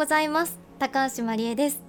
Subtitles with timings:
[0.00, 0.58] ございます。
[0.78, 1.82] 高橋真理恵です。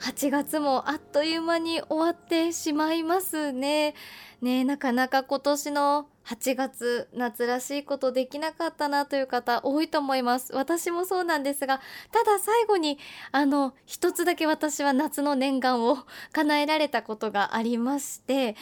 [0.00, 3.94] 8月もあっという間に終わってしまいますね。
[4.40, 10.54] ねなかなか今年の8月夏らしいことできなかったなという方多いと思います。
[10.54, 12.98] 私もそうなんですがただ最後に
[13.32, 15.98] あの一つだけ私は夏の念願を
[16.32, 18.56] 叶えられたことがありまして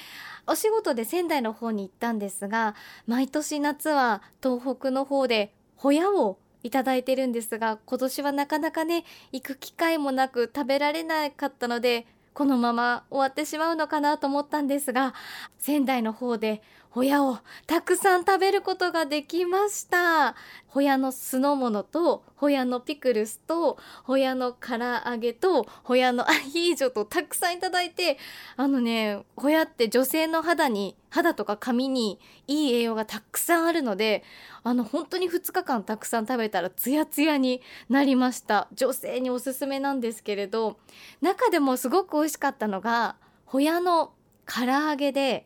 [0.48, 2.74] お仕事で仙台の方に行ったんですが
[3.06, 15.14] 毎年夏は東北の方でホヤをいただいてるんですが今年はなかなかね行く機会もなく食べられなかったのでこのまま終わってしまうのかなと思ったんですが
[15.58, 16.60] 仙台の方で
[16.96, 20.34] ホヤをたくさん食べることができました。
[20.66, 28.16] ホヤの酢の物とホヤのピクルスとホヤの唐揚げとホヤのアヒージョとたくさんいただいて
[28.56, 34.24] あのねホヤって女性の肌に肌とか髪にいい栄養がたくさんあるので
[34.62, 37.60] あの本当に2日間たくさん食べたらツヤツヤに
[37.90, 38.68] なりました。
[38.74, 40.78] 女性におすすめなんですけれど
[41.20, 44.14] 中でもすごく美味しかったのがホヤの
[44.46, 45.44] 唐揚げで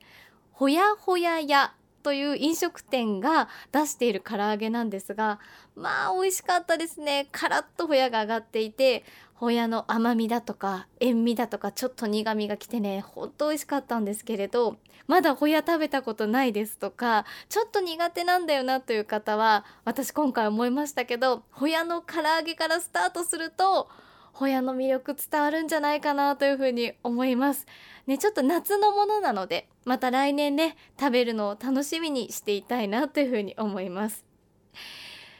[0.60, 1.72] ほやほや屋
[2.02, 5.38] という飲食店が出している唐揚げなんですが
[5.74, 7.28] まあ美味しかったですね。
[7.32, 9.02] カラッとホヤが上がっていて
[9.32, 23.88] ホヤの甘みだとか塩味だとかちょっと苦みがきてねほんと美味しかったんですけれどまだホヤ食べたことないですとかちょっと苦手なんだよなという方は私今回思いましたけどホヤの唐揚げからスタートすると
[24.32, 27.66] ホヤの魅力伝わるんじゃないかなというふうに思います。
[28.06, 34.24] ね、ちょっと夏のものなのでまた来年ね食べるのを楽しみにしていたいなというふうに思います。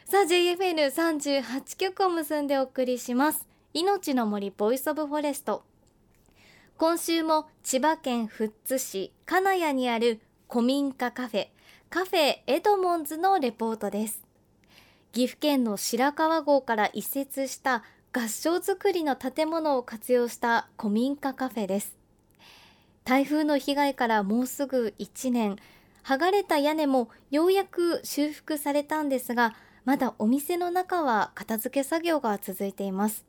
[0.05, 3.47] さあ JFN38 曲を結んでお送りします。
[3.73, 5.63] 命の森ボイスオブフォレスト。
[6.77, 10.19] 今週も千葉県富津市金谷にある
[10.49, 11.47] 古民家カフェ
[11.89, 14.21] カフェエドモンズのレポートです。
[15.11, 21.95] 岐阜県の白川郷から移設した合掌造りの建物を活用した古民家カフェです。
[23.05, 25.55] 台風の被害からもうすぐ1年。
[26.03, 29.53] 剥がれた屋根もようやく修復されたんですが
[29.85, 33.23] まだお店の中は片付け作業が続いています。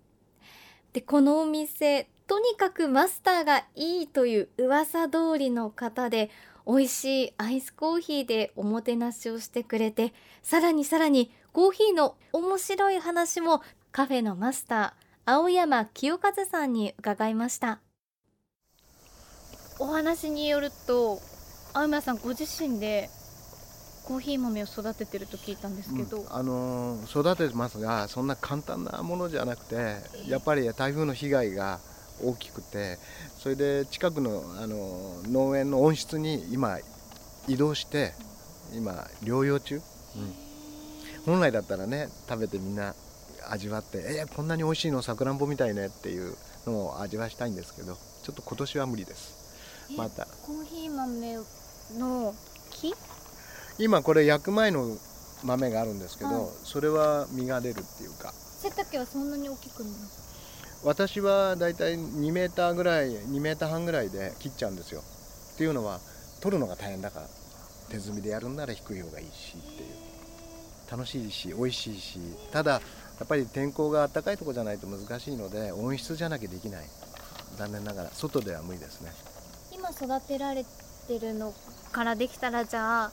[0.92, 6.30] でこのお店とにかくマスターがいいという噂通りの方で
[6.66, 10.12] 美味しいアイスコーヒーでおもてなしをしてくれて
[10.42, 13.62] さらにさらにコーヒーの面白い話も
[13.92, 17.80] カフェのマスター青山清和さんに伺いました。
[19.78, 21.20] お話によると
[21.74, 23.10] 青山さんご自身で
[24.06, 31.78] コーヒー豆を育ててると聞いたんですけど、うん、あの育ててますがそんな簡単なものじゃなくてやっぱり台風の被害が
[32.24, 32.96] 大きくて
[33.36, 36.78] それで近くのあの農園の温室に今
[37.46, 38.14] 移動して
[38.74, 38.92] 今
[39.22, 39.82] 療養中、うん、
[41.26, 42.94] 本来だったらね食べてみんな
[43.50, 46.34] 味わってえー、こんなに美味しいのさくらんぼみたいねっていう
[46.66, 49.42] のを味わしたいんですけどちょっと今年は無理です。
[49.96, 50.26] また。
[50.26, 51.36] コーヒー豆
[51.98, 52.34] の
[52.70, 52.94] 木？
[53.78, 54.96] 今これ焼く前の
[55.44, 58.32] 豆があるんですけど、はい、それは実が出るっていうか。
[58.32, 59.92] 背丈はそんなに大きくない？
[60.84, 65.02] 私はだいたい2メーターぐらい2メーター半ぐらいで切っちゃうんですよ。
[65.54, 66.00] っていうのは
[66.40, 67.26] 取るのが大変だから
[67.90, 69.88] 手摘みでやるんなら低い方がいいしっていう。
[70.90, 72.18] 楽しいし美味しいし。
[72.52, 72.80] ただ
[73.18, 76.84] やっぱり天候が暖かいとこじゃないと難しいので温室じゃなきゃできない。
[77.56, 78.10] 残念ながら。
[78.10, 79.12] 外では無理ですね。
[79.72, 81.54] 今育てられてるの
[81.92, 83.12] からできたらじゃあ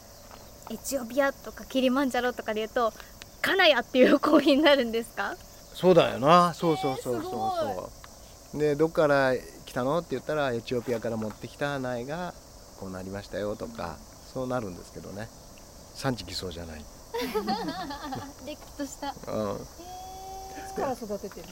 [0.72, 2.94] エチオピアとかキリマンジャロとかで言うと
[3.42, 5.36] カナヤっていうコーヒーになるんですか？
[5.74, 6.54] そうだよな。
[6.54, 7.92] そうそうそうそうそ
[8.56, 8.60] う。
[8.60, 9.34] でどっから
[9.66, 9.98] 来たの？
[10.00, 12.34] って言ったらエチオピアから持ってきた苗が
[12.80, 13.98] こうなりましたよとか
[14.34, 15.28] そうなるんですけどね。
[15.96, 16.81] 産地偽装じゃない
[18.46, 19.14] れっきとした。
[19.32, 19.56] うん。
[19.56, 19.60] い
[20.68, 21.48] つから育ててる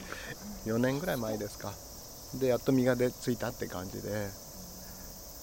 [0.67, 1.73] の？4年ぐらい前ですか。
[2.39, 4.29] でやっと実が出ついたって感じで。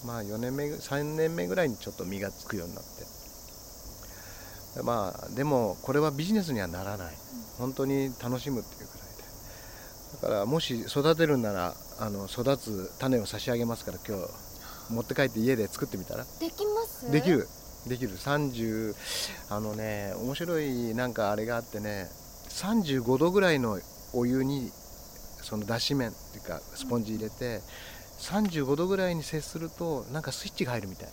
[0.04, 4.82] まあ4年目3年目ぐらいにちょっと実がつくようになって。
[4.82, 7.14] まあでもこれはビジネスにはならない。
[7.58, 9.24] 本当に楽しむっていうくらいで。
[10.22, 14.24] だからもし育てるんならあの育つ種を差し上げますから今日
[14.92, 16.24] 持って帰って家で作ってみたら。
[16.40, 17.10] できます？
[17.10, 17.48] できる
[17.88, 18.10] できる。
[18.10, 18.94] 30
[19.50, 22.08] あのね面白いなんかあれがあってね
[22.48, 23.78] 35度ぐらいの
[24.12, 24.70] お湯に
[25.42, 27.60] その脱脂麺っていうかスポンジ入れて、
[28.20, 31.08] 35度ぐらいに接するとなんかスイッチが入るみたい。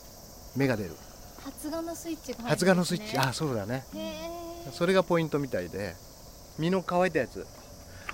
[0.56, 0.92] 芽が出る。
[1.44, 3.18] 発芽のスイッチが入る、ね、発芽のスイッチ。
[3.18, 3.84] あそうだね。
[4.72, 5.96] それがポイントみたいで。
[6.60, 7.46] 実の乾いたやつ。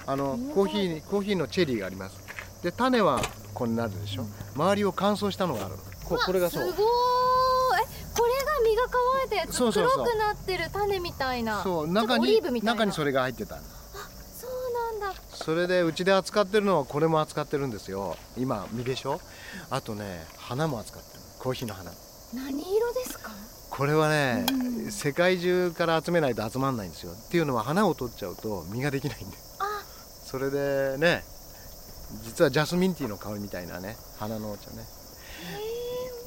[0.06, 2.22] あのコーヒーコーヒーのチェリーがあります。
[2.64, 3.22] で種は
[3.54, 5.76] これになるでしょ、うん、周りを乾燥したのがある
[6.06, 6.72] ここれがそう。
[6.72, 6.88] すごい
[9.44, 10.06] えこれが実が乾めてそうそうそう。
[10.06, 11.64] 黒くなってる種みたいな。
[11.64, 13.56] そう中に中にそれが入ってた。
[13.56, 15.22] のそうなんだ。
[15.32, 18.18] それでうちで扱ってるのはこれも扱ってるんですよ。
[18.38, 19.22] 今実でしょ？
[19.70, 21.20] あとね花も扱ってる。
[21.40, 21.92] コーヒーの花。
[22.34, 23.32] 何色ですか？
[23.70, 24.92] これはね、うん。
[24.92, 27.12] 世界中から集めないと集まんないんですよ。
[27.12, 29.38] っていうのは花を取っちゃうと実ができないんで。
[29.60, 29.84] あ。
[30.26, 31.24] それでね
[32.24, 34.84] 実はジャスミンティーの香りみたいなね花のお茶ね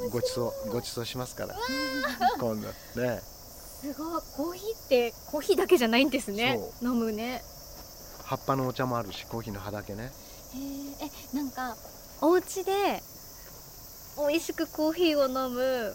[0.09, 1.55] ごちそうごちそうしますから。
[2.39, 2.69] 今度
[3.01, 3.21] ね。
[3.21, 4.23] すごい。
[4.37, 6.59] コーヒーってコーヒーだけじゃないんですね。
[6.81, 7.43] そ飲むね。
[8.25, 10.05] 葉っぱのお茶もあるしコーヒーの葉だけね。
[10.05, 10.11] へー。
[11.33, 11.77] えなんか
[12.23, 13.03] お家で
[14.29, 15.95] 美味しくコーヒーを飲む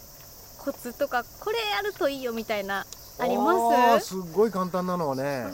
[0.59, 2.85] コツとかこれやるといいよみたいな
[3.19, 4.15] ありあます？
[4.17, 5.45] ーすっごい簡単なのはね、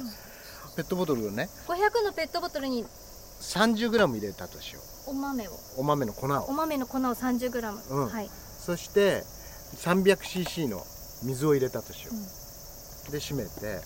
[0.75, 2.85] ペットボトルをね500のペットボトルに
[3.41, 5.51] 30g 入れたとしよお豆を。
[5.51, 8.07] うお豆の粉おを豆の粉を 30g、うん。
[8.07, 9.23] はい、そして
[9.77, 10.81] 300cc の
[11.23, 12.19] 水を入れたとしよう、う
[13.09, 13.11] ん。
[13.11, 13.81] で閉めて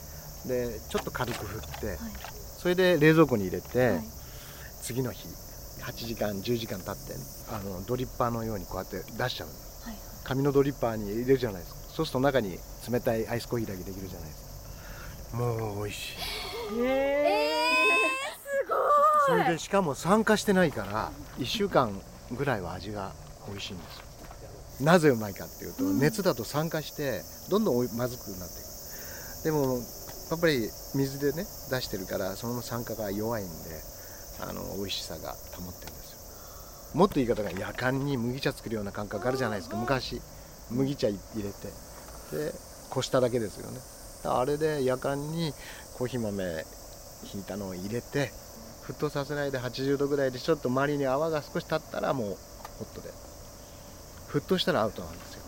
[0.47, 1.97] でちょっと軽く振って、はい。
[2.57, 4.03] それで冷蔵庫に入れて、はい。
[4.81, 5.27] 次の日
[5.81, 7.13] 8時間10時間経って
[7.49, 9.53] あのドリッパーのようにこうやって出しちゃうの。
[9.53, 11.79] はい紙のドリッパーに入れるじゃないですか。
[11.97, 12.57] そうすると中に
[12.91, 15.37] 冷たいアイスコーヒーだけできるじゃないですか。
[15.37, 16.15] もう美味しい。
[16.81, 17.44] え
[19.25, 21.91] それでしかも酸化してないから1週間
[22.31, 23.11] ぐらいは味が
[23.47, 24.05] 美味しいんですよ。
[24.85, 25.99] なぜうまいかっていうと、うん。
[25.99, 28.63] 熱だと酸化してどんどんまずくなってい
[29.41, 29.43] く。
[29.45, 29.77] でも
[30.31, 33.51] やっぱり水でね出してるからその酸化が弱いんで
[34.41, 36.99] あの美味しさが保ってるんですよ。
[36.99, 39.77] もっと言い方が夜間に麦茶作るような感覚あるじゃないですか。
[39.77, 40.21] 昔
[40.71, 41.67] 麦茶入れて。
[42.31, 42.51] で
[42.89, 43.79] こしただけですよね。
[44.25, 45.53] あれで夜間に
[45.97, 46.65] コーヒー豆
[47.23, 48.31] ひいたのを入れて
[48.87, 52.35] 沸騰させないで80度ぐらいでちょっと周りに泡が少し立ったらもうホ
[52.85, 53.09] ットで。
[54.31, 55.41] 沸騰したらアウトなんですよ。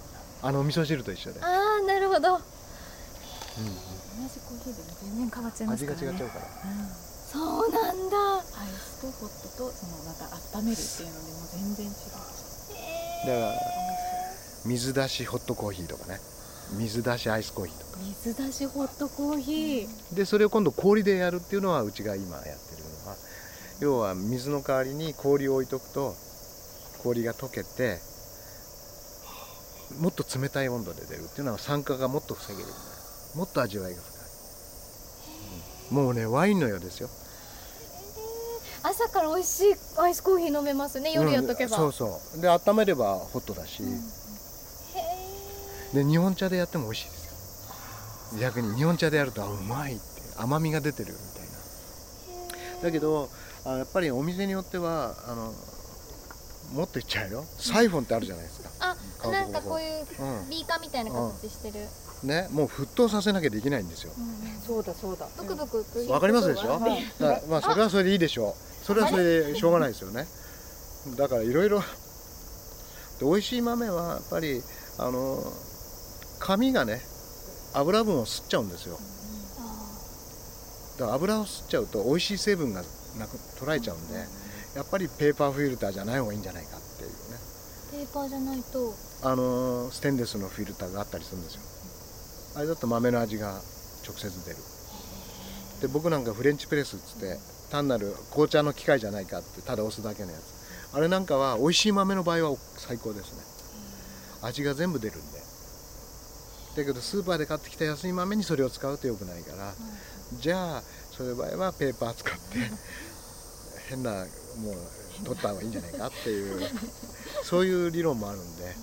[0.44, 1.40] あのお味噌汁と一緒で。
[1.40, 1.48] ー、、あ
[1.84, 2.36] あなるほど。
[2.36, 3.64] う同
[4.28, 6.08] じコーヒーでも全然変わっちゃいん、ますからね。
[6.08, 6.42] 味が違っちゃうから
[7.28, 8.18] そうなんだ。
[8.18, 8.44] アイ
[8.80, 10.26] スとホットとそのまた
[10.58, 11.94] 温めるっていうのでも全然違う。
[13.28, 13.60] だから
[14.66, 16.20] 水出しホットコーヒーとかね。
[16.78, 18.00] 水出しアイスコーヒーとか。
[18.04, 20.16] 水出しホットコーヒー。
[20.16, 22.56] でそれを今度氷でやるっていうのはうちが今やってる
[23.08, 23.16] のは
[23.80, 26.14] 要は水の代わりに氷を置いとくと
[27.04, 28.00] 氷が溶けて
[30.02, 32.68] もっと冷たい温度で出るっていうのは酸化がもっと防げる。
[33.36, 34.18] もっと味わいが深い、
[35.92, 37.10] うんもうねワインのようですよ。
[38.84, 42.42] 朝から美味しいアイスコーヒー飲めますね夜やっとけば、うんそうそう。
[42.42, 43.84] で温めればホットだし、
[45.94, 48.42] で日本茶でやっても美味しいですよ。
[48.42, 50.02] 逆に日本茶でやるとあうまいって
[50.38, 51.14] 甘みが出てる
[52.82, 53.30] だけど
[53.66, 55.54] あやっぱりお店によってはあの
[56.74, 57.46] もっと言っちゃうよ。
[57.58, 60.50] サイフォンってあるじゃないですか、あ顔なんかこういううん。
[60.50, 61.86] ビーカーみたいな形してる、
[62.24, 64.12] ねもう沸騰させなきゃできないんですよ。
[64.66, 65.28] そうだそうだ。
[65.38, 66.80] ブクブクというわかりますでしょ、
[67.50, 68.86] まあそれはそれでいいでしょう。
[68.86, 70.28] それはそれでしょうがないですよね。
[71.16, 71.86] だからいろいろで
[73.22, 74.62] 美味しい豆はやっぱり
[75.00, 75.40] あの
[76.40, 77.02] 紙がね
[77.74, 78.98] 油分を吸っちゃうんですよ
[80.98, 84.16] だから油を吸っちゃうと美味しい成分がなく捉えちゃうんで
[84.76, 87.16] やっぱりペーパーフィルターじゃない方がいいんじゃないかっていうね。
[87.92, 88.94] ペーパーじゃないと。
[89.24, 91.62] あのステンレスのフィルターがあったりするんですよ。
[92.58, 93.50] あれだと豆の味が
[94.06, 94.58] 直接出る。
[95.82, 97.38] で僕なんかフレンチプレスっつって
[97.72, 100.96] 単なる紅茶の機械じゃないかってただ押すだけのやつ。
[100.96, 103.42] あれなんかは美味しい豆の場合は最高ですね。
[104.48, 105.40] 味が全部出るんで。
[106.78, 109.74] だけどスーパーで買ってきた安い豆にそれを使うと良くないから
[110.34, 110.82] じゃあ
[111.12, 112.40] そういう場合はペーパー使って
[113.90, 114.26] 変なもう
[115.26, 116.70] 取った方がいいんじゃないかっていう
[117.44, 118.76] そういう理論もあるんで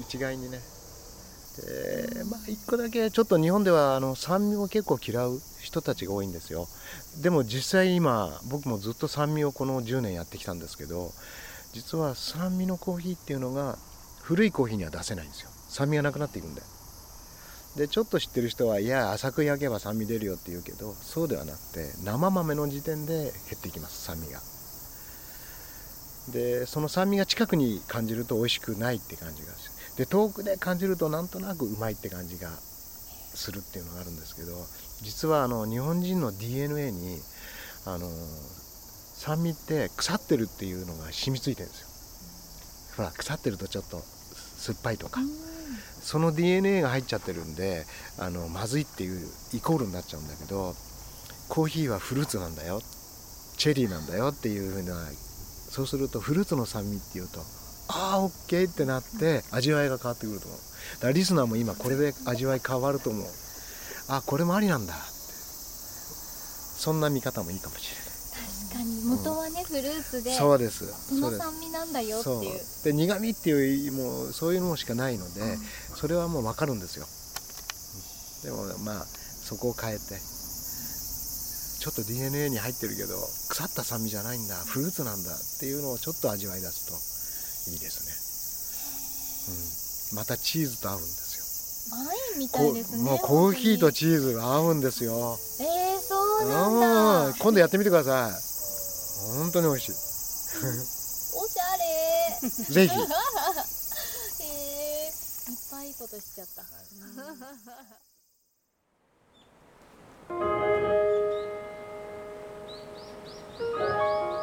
[0.00, 0.60] 一概にね。
[1.56, 6.68] でまあ一個だけちょっと日本ではあの酸味を結構嫌う人たちが多いんですよ。
[7.22, 11.12] でも実際今僕もずっと酸味をこの10年やってきたんですけど
[11.72, 13.78] 実は酸味のコーヒーっていうのが
[14.20, 15.50] 古いコーヒーには出せないんですよ。
[15.68, 16.62] 酸味がなくなっていくんで。
[17.76, 24.40] でちょっと知ってる人はいや浅く焼けば酸味出るよって言うけどそうではなくて生豆の時点で減っていきます酸味が。
[26.32, 29.76] でその酸味が近くに感じると美味しくないって感じがする。
[29.98, 34.52] で遠くで感じるとなんとなくうまいって感じがするっていうのがあるんですけど
[35.02, 37.18] 実はあの日本人の DNA に
[37.84, 38.08] あの
[39.14, 41.86] 酸味って腐ってるっていうのが染みついてるんですよ。
[42.96, 45.20] ほら腐ってるとちょっと酸っぱいとか。
[46.06, 47.84] その DNA が入っちゃってるんで
[48.20, 50.72] あのまずいっていうイコールになっちゃうんだけど
[51.48, 52.80] コーヒーはフルーツなんだよ。
[53.56, 54.94] チェリーなんだよっていうふうな
[55.68, 57.40] そうするとフルーツの酸味っていうと
[57.88, 60.58] ああオッケーってなって味わいが変わってくると思う。
[60.58, 63.26] だからリスナーも今これで味わい変わると思う。
[64.08, 65.02] あこれもありなんだって。
[66.78, 68.05] そんな見方もいいかもしれない。
[68.76, 69.02] かに。
[69.04, 70.86] 元はね、フルーツでそうです。
[71.10, 72.60] この酸味なんだよっていう。
[72.84, 75.58] で苦味っていうもうそういうのしかないので、
[75.94, 77.06] それはもう分かるんですよ。
[78.44, 80.20] でもまあそこを変えて。
[81.78, 83.14] ちょっと DNA に入ってるけど
[83.48, 84.56] 腐った酸味じゃないんだ。
[84.56, 86.94] フルーツなんだっていうのをちょっと味わい出すと
[87.70, 88.02] いいです
[90.10, 91.44] ね、うん、またチーズと合うんですよ。
[91.96, 92.06] ワイ
[92.36, 95.38] ンみたいですねこもうコーヒーと本チーズが合うんですよ。
[95.60, 97.26] えー、そうなんだ。
[97.28, 97.34] うん。
[97.34, 98.40] 今度やってみてください
[99.34, 99.92] 本当に美味しい。
[99.92, 102.48] おしゃれ。
[102.48, 102.94] ぜひ。
[104.42, 105.10] え。
[105.48, 106.62] ー、いっぱいいいことしちゃった、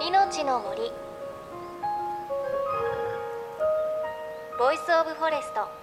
[0.02, 0.92] 命の森。
[4.60, 5.83] ボイスオブフォレスト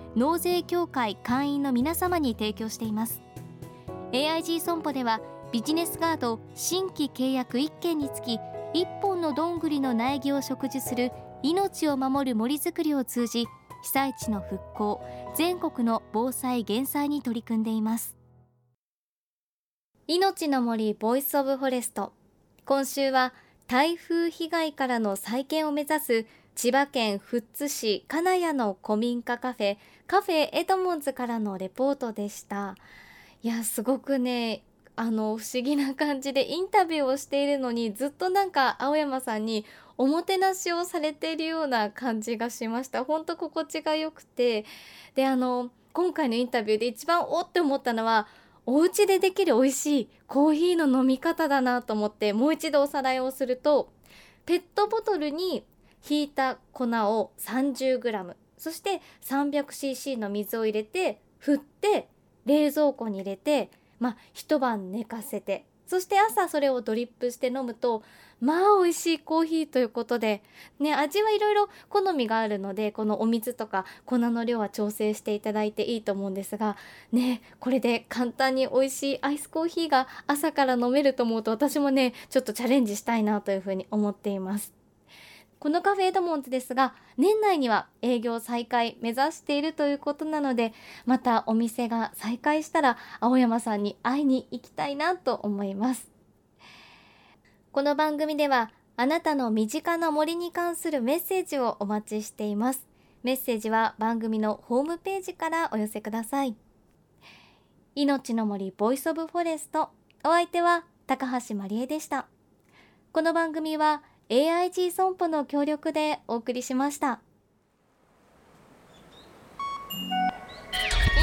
[0.15, 3.21] 納税協会会員の皆様に提供しています。
[4.11, 8.39] AIG 損保ではビジネスガード新規契約1件につき
[8.73, 11.11] 1本のどんぐりの苗木を植樹する
[11.43, 13.45] 命を守る森づくりを通じ
[13.83, 15.01] 被災地の復興
[15.35, 18.15] 全国の防災減災に取り組んでいます。
[20.07, 22.11] 命の森ボイスオブフォレスト。
[22.65, 23.33] 今週は
[23.67, 26.25] 台風被害からの再建を目指す
[26.55, 29.77] 千葉県富津市金谷の古民家カフェ
[30.11, 32.75] カフェエドモンズからのレポートでした。
[33.43, 34.61] いやすごくね
[34.97, 39.65] あの不思議な感じでインタビューをしているのにずっとなんか青山さんに
[39.97, 43.05] おもてなしをされているような感じがしました。
[43.05, 44.65] 本当心地が良くて。
[45.15, 48.27] であの今回のインタビューで一番おって思ったのは
[48.65, 53.93] お家でできる美味しいコーヒーの飲み方だなと思ってもう一度おさらいをすると
[54.45, 55.63] ペットボトルに
[56.01, 62.07] ひいた粉を 30g そして 300cc の水を入れて振って
[62.45, 68.03] 冷蔵庫に入れてまあ一晩寝かせてそして朝それをドリップして飲むと
[68.39, 70.43] まあ美味しいコーヒーということで
[70.79, 76.77] ね味はいろいろ好みがあるのでこのお水とか粉の量は調整していただいていいと思うんですが
[77.11, 84.80] ねこれで簡単に美味しいアイスコーヒーが朝から飲めると思うと私もねちょっとチャレンジしたいなというふうに思っています。
[85.61, 90.73] このカフェエドモンズですが年内には営業再開目指しているということなので
[91.05, 96.09] またお店が再開したら青山さんに会いに行きたいなと思います。
[97.71, 102.87] この番組ではあなたの身近な森に関するメッセージをお待ちしています。
[103.21, 106.55] メッセージは番組のホームページからお寄せください。
[107.93, 109.91] 命の森ボイスオブフォレスト。
[110.23, 112.25] お相手は高橋まりえでした。
[113.11, 114.01] この番組は
[114.31, 117.19] AIG 損保の協力でお送りしました。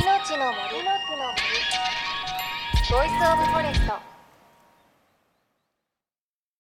[0.03, 0.61] 命の森。
[0.61, 1.49] の木の森。
[2.91, 4.18] ボイスオブフォレスト。